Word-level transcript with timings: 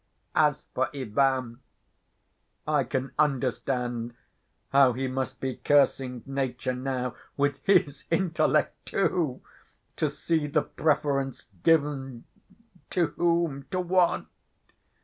As 0.33 0.65
for 0.73 0.89
Ivan, 0.95 1.59
I 2.67 2.85
can 2.85 3.11
understand 3.19 4.15
how 4.69 4.93
he 4.93 5.07
must 5.07 5.39
be 5.39 5.57
cursing 5.57 6.23
nature 6.25 6.73
now—with 6.73 7.59
his 7.63 8.05
intellect, 8.09 8.83
too! 8.87 9.43
To 9.97 10.09
see 10.09 10.47
the 10.47 10.63
preference 10.63 11.45
given—to 11.61 13.07
whom, 13.15 13.67
to 13.69 13.79
what? 13.79 14.25